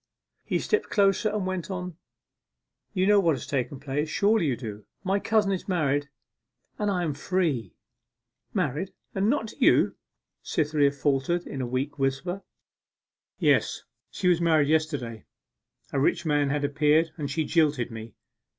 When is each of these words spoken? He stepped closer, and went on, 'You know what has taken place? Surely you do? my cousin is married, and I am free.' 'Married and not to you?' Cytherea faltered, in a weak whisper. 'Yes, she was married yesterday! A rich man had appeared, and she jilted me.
He 0.43 0.57
stepped 0.57 0.89
closer, 0.89 1.29
and 1.29 1.45
went 1.45 1.69
on, 1.69 1.95
'You 2.91 3.05
know 3.05 3.19
what 3.19 3.35
has 3.35 3.45
taken 3.45 3.79
place? 3.79 4.09
Surely 4.09 4.47
you 4.47 4.57
do? 4.57 4.83
my 5.03 5.19
cousin 5.19 5.51
is 5.51 5.67
married, 5.67 6.09
and 6.79 6.89
I 6.89 7.03
am 7.03 7.13
free.' 7.13 7.75
'Married 8.51 8.93
and 9.13 9.29
not 9.29 9.49
to 9.49 9.57
you?' 9.63 9.95
Cytherea 10.41 10.91
faltered, 10.91 11.45
in 11.45 11.61
a 11.61 11.67
weak 11.67 11.99
whisper. 11.99 12.41
'Yes, 13.37 13.83
she 14.09 14.27
was 14.27 14.41
married 14.41 14.69
yesterday! 14.69 15.25
A 15.93 15.99
rich 15.99 16.25
man 16.25 16.49
had 16.49 16.63
appeared, 16.63 17.11
and 17.17 17.29
she 17.29 17.45
jilted 17.45 17.91
me. 17.91 18.15